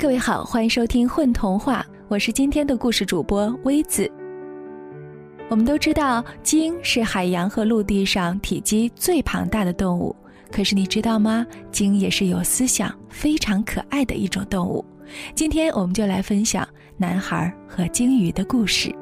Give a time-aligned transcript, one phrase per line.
[0.00, 4.08] 各位好，欢迎收听《混童话》，我是今天的故事主播微子。
[5.50, 10.14] 我们都知道，鲸是海洋和陆地上体积最庞大的动物。
[10.52, 11.44] 可是你知道吗？
[11.72, 14.84] 鲸也是有思想、非常可爱的一种动物。
[15.34, 18.94] 今天我们就来分享男孩和鲸鱼的故事。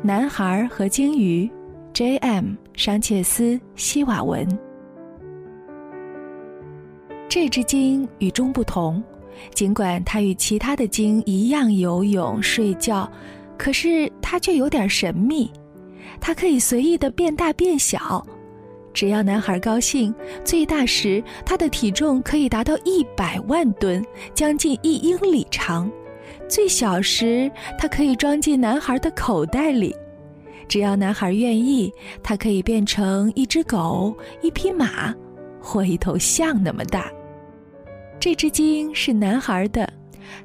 [0.00, 1.50] 男孩和鲸鱼。
[1.92, 2.54] J.M.
[2.74, 4.46] 商切斯·希瓦文。
[7.28, 9.02] 这只鲸与众不同，
[9.54, 13.10] 尽管它与其他的鲸一样游泳、睡觉，
[13.58, 15.50] 可是它却有点神秘。
[16.20, 18.24] 它可以随意的变大变小，
[18.94, 25.88] 只要男孩高兴，最大时它的体重可以达到一百万吨，将近一英里长；
[26.48, 29.94] 最小时，它可以装进男孩的口袋里。
[30.70, 35.12] 只要男孩愿意，他可以变成一只狗、一匹马，
[35.60, 37.10] 或一头象那么大。
[38.20, 39.92] 这只鲸是男孩的，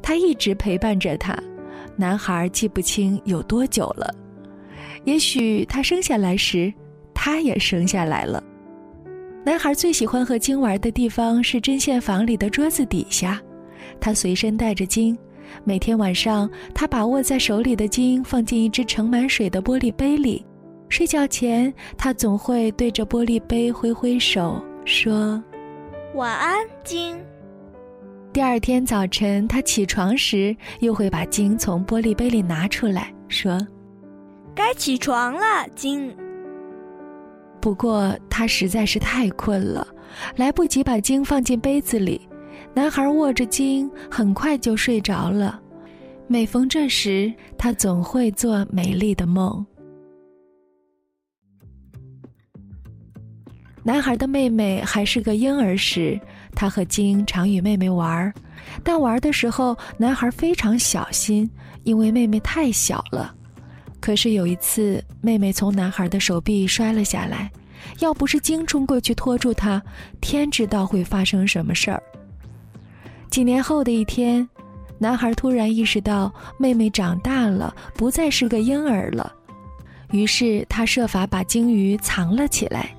[0.01, 1.37] 他一直陪伴着他。
[1.95, 4.11] 男孩记不清有多久了，
[5.03, 6.73] 也许他生下来时，
[7.13, 8.43] 他也生下来了。
[9.45, 13.39] 男孩最喜欢和鲸玩的地方是针线房里的桌子底下，
[13.99, 15.15] 他随身带着鲸。
[15.63, 20.45] 每天晚上，他把握在手里的鲸放进一只盛满水的玻璃杯里。
[20.87, 25.43] 睡觉前，他总会对着玻璃杯挥挥手，说
[26.13, 27.17] ：“晚安，金。”
[28.31, 33.57] 第二天早晨，他起床时又会把鲸从玻璃杯里拿出来说
[34.53, 36.15] ：“该起床了，金。”
[37.59, 39.87] 不过他实在是太困了，
[40.35, 42.21] 来不及把鲸放进杯子里。
[42.73, 45.61] 男孩握着鲸，很快就睡着了。
[46.27, 49.65] 每逢这时，他总会做美丽的梦。
[53.83, 56.19] 男孩的妹妹还是个婴儿时，
[56.55, 58.33] 他和鲸常与妹妹玩，
[58.83, 61.47] 但玩的时候，男孩非常小心，
[61.83, 63.35] 因为妹妹太小了。
[63.99, 67.51] 可是有一次，妹妹从男孩的手臂摔了下来，
[67.99, 69.79] 要不是鲸冲过去拖住她，
[70.19, 72.01] 天知道会发生什么事儿。
[73.35, 74.47] 几年后的一天，
[74.97, 79.29] 男孩突然意识到妹妹长大了，不再是个婴儿了。
[80.11, 82.95] 于是他设法把鲸鱼藏了起来。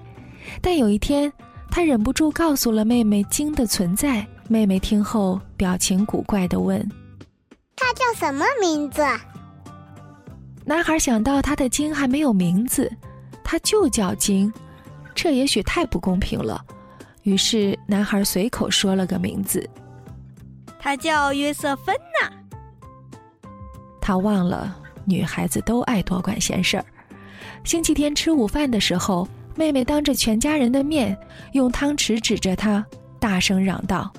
[0.60, 1.32] 但有一天，
[1.70, 4.26] 他忍不住告诉了妹妹鲸的存在。
[4.46, 6.86] 妹妹听后，表情古怪地问
[7.74, 9.02] ：“它叫什么名字？”
[10.66, 12.92] 男孩想到他的鲸还没有名字，
[13.42, 14.52] 他就叫鲸，
[15.14, 16.62] 这也许太不公平了。
[17.22, 19.66] 于是男孩随口说了个名字。
[20.86, 21.92] 他叫约瑟芬
[22.22, 22.30] 娜。
[24.00, 24.72] 他忘了，
[25.04, 26.86] 女孩子都爱多管闲事儿。
[27.64, 29.26] 星期天吃午饭的时候，
[29.56, 31.18] 妹妹当着全家人的面，
[31.54, 32.86] 用汤匙指着他，
[33.18, 34.12] 大声嚷道：“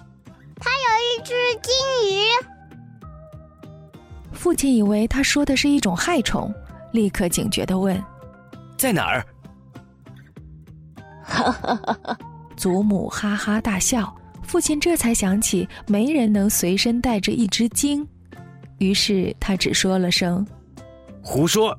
[0.59, 1.73] 他有一只金
[2.11, 2.27] 鱼。”
[4.35, 6.53] 父亲以为他说的是一种害虫，
[6.91, 8.03] 立刻警觉的问
[8.77, 9.25] ：“在哪儿？”
[11.23, 12.17] 哈哈哈哈！
[12.57, 14.13] 祖母哈哈大笑。
[14.47, 18.07] 父亲这才想起没人能随身带着一只鲸，
[18.77, 20.47] 于是他只说了声
[21.21, 21.77] “胡说”，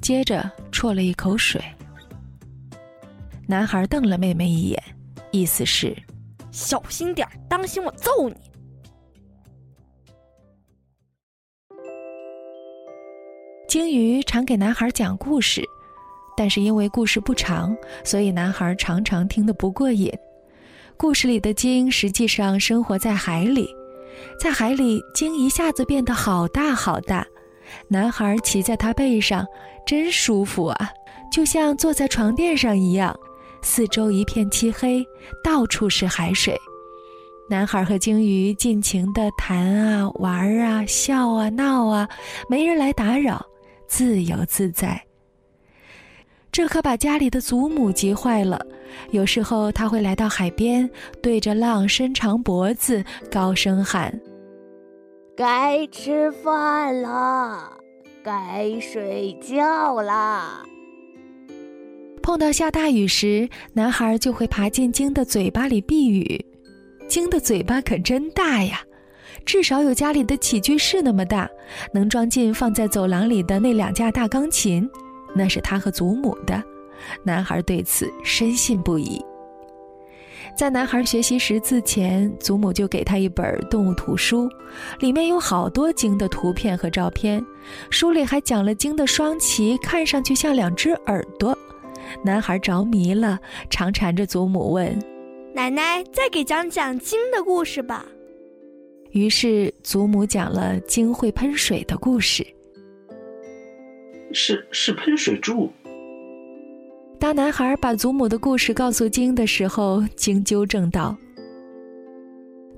[0.00, 1.62] 接着啜了一口水。
[3.46, 4.82] 男孩瞪了妹妹一眼，
[5.30, 5.94] 意思是
[6.50, 8.34] “小心点当心我揍你。”
[13.68, 15.62] 鲸鱼常给男孩讲故事，
[16.34, 20.10] 但是因为故事不长，所以男孩常常听得不过瘾。
[20.96, 23.68] 故事里的鲸实际上生活在海里，
[24.38, 27.26] 在海里，鲸一下子变得好大好大。
[27.88, 29.46] 男孩骑在它背上，
[29.86, 30.90] 真舒服啊，
[31.32, 33.18] 就像坐在床垫上一样。
[33.62, 35.04] 四周一片漆黑，
[35.42, 36.56] 到处是海水。
[37.48, 42.08] 男孩和鲸鱼尽情地谈啊、玩啊、笑啊、闹啊，
[42.48, 43.44] 没人来打扰，
[43.88, 45.02] 自由自在。
[46.50, 48.64] 这可把家里的祖母急坏了。
[49.10, 50.88] 有时候他会来到海边，
[51.20, 54.20] 对着浪伸长脖子，高声喊
[55.36, 57.72] ：“该吃饭了，
[58.22, 60.62] 该睡觉啦。”
[62.22, 66.44] 碰到下大雨时，男孩就会爬进鲸的嘴巴里避雨。
[67.08, 68.80] 鲸的嘴巴可真大呀，
[69.44, 71.50] 至少有家里的起居室那么大，
[71.92, 74.88] 能装进放在走廊里的那两架大钢琴。
[75.34, 76.62] 那是他和祖母的，
[77.24, 79.20] 男孩对此深信不疑。
[80.56, 84.48] 在男孩学习识字前，祖母就给他一本动物图书，
[85.00, 87.42] 里面有好多鲸的图片和照片，
[87.90, 91.56] 书里还讲了鲸的双鳍看上去像两只耳朵。
[92.22, 93.38] 男孩着迷了，
[93.70, 94.98] 常缠着祖母问
[95.54, 98.04] ：“奶奶，再给讲讲鲸的故事吧。”
[99.12, 102.46] 于是祖母讲了鲸会喷水的故事。
[104.32, 105.70] 是是喷水柱。
[107.22, 111.16] 当男孩把祖母的故事告诉鲸的时候，鲸纠正道：“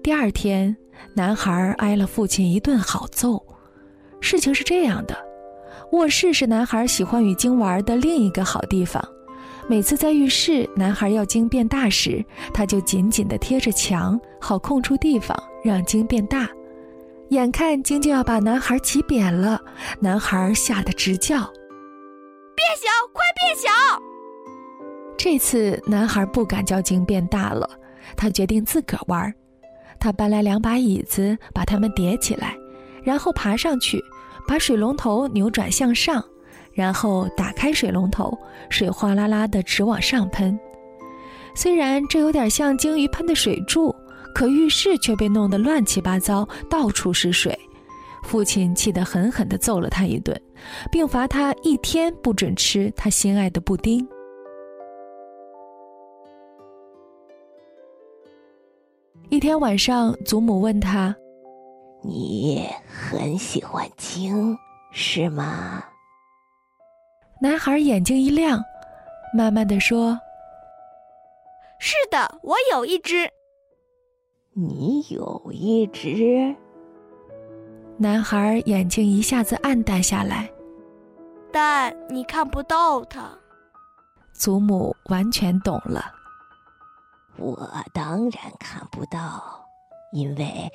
[0.05, 0.77] 第二天，
[1.15, 3.43] 男孩挨了父亲一顿好揍。
[4.21, 5.17] 事情是这样的，
[5.93, 9.03] 卧室是男孩喜欢与鲸玩的另一个好地方。
[9.67, 16.47] 每次在浴室，男孩要鲸变大时，他就紧紧地贴着墙，好空出地方。”让鲸变大，
[17.31, 19.59] 眼看鲸就要把男孩挤扁了，
[20.01, 21.37] 男孩吓得直叫
[22.55, 23.71] ：“变小，快变小！”
[25.25, 27.67] 这次男孩不敢叫鲸变大了，
[28.15, 29.35] 他决定自个儿玩。
[29.99, 32.55] 他搬来两把椅子，把它们叠起来，
[33.03, 33.99] 然后爬上去，
[34.47, 36.23] 把水龙头扭转向上，
[36.75, 38.37] 然后打开水龙头，
[38.69, 40.61] 水哗啦啦的直往上喷。
[41.55, 43.97] 虽然这有点像鲸鱼喷的水柱。
[44.35, 47.59] 可浴室却被弄得乱七八糟，到处是水。
[48.25, 50.39] 父亲气得狠狠地揍了他一顿，
[50.93, 54.07] 并罚他一天不准吃他心爱的布丁。
[59.31, 61.15] 一天晚上，祖母问他
[62.05, 64.57] ：“你很喜欢鲸，
[64.93, 65.83] 是吗？”
[67.41, 68.63] 男孩眼睛一亮，
[69.37, 70.19] 慢慢的说
[71.81, 73.29] ：“是的，我有一只。”
[74.55, 76.55] 你有一只，
[77.97, 80.49] 男孩眼睛一下子暗淡下来。
[81.51, 83.29] 但你看不到它。
[84.33, 86.05] 祖母完全懂了。
[87.37, 89.69] 我当然看不到，
[90.13, 90.73] 因为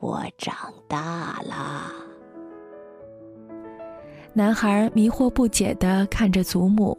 [0.00, 0.54] 我长
[0.88, 1.92] 大了。
[4.32, 6.96] 男孩迷惑不解的看着祖母。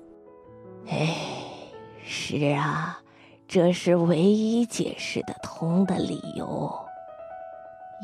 [0.87, 1.15] 哎，
[2.03, 2.97] 是啊。
[3.47, 6.73] 这是唯一解释得通的理由。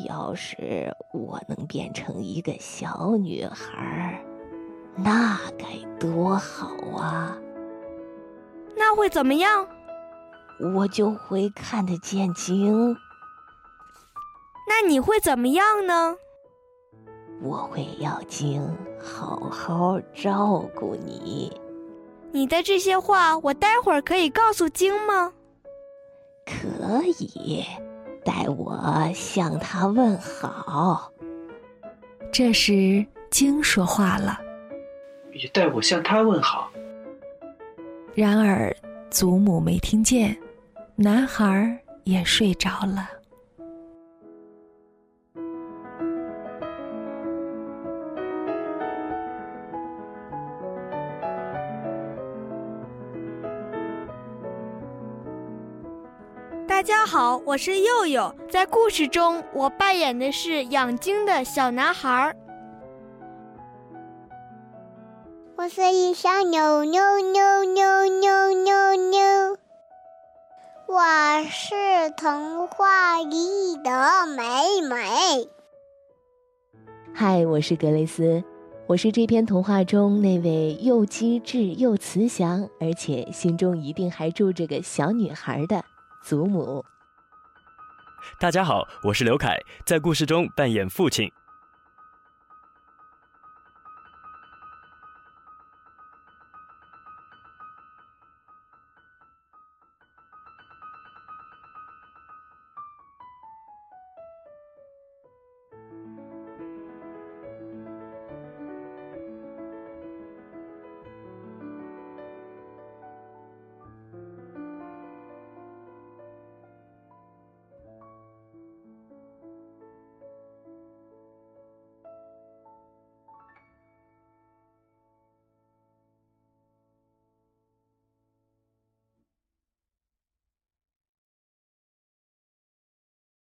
[0.06, 4.22] 要是我能变成一个小女孩，
[4.98, 5.66] 那该
[5.98, 6.68] 多好
[6.98, 7.38] 啊！
[8.76, 9.66] 那会怎么样？
[10.60, 12.96] 我就会看得见鲸。
[14.68, 16.16] 那你会怎么样呢？
[17.42, 21.62] 我会要鲸好好照顾你。
[22.32, 25.32] 你的这些话，我待会儿可以告诉鲸吗？
[26.46, 27.64] 可以，
[28.26, 31.12] 代我向他问好。
[32.32, 34.40] 这时，鲸说话了
[35.32, 36.72] ：“也代我向他问好。”
[38.14, 38.76] 然而，
[39.10, 40.38] 祖母没听见，
[41.00, 43.08] 男孩也睡着了。
[56.68, 58.34] 大家好，我是佑佑。
[58.50, 62.36] 在故事中，我扮演的是养精的小男孩。
[65.58, 69.58] 我是一小牛牛牛牛牛牛牛。
[70.90, 71.76] 我是
[72.16, 75.50] 童话里的美美。
[77.14, 78.42] 嗨，我是格雷斯，
[78.88, 85.84] 我是这篇童话中那位又机智又慈祥，而且心中一定还住着个小女孩的。
[86.24, 86.86] 祖母，
[88.40, 91.30] 大家好，我是刘凯，在故事中扮演父亲。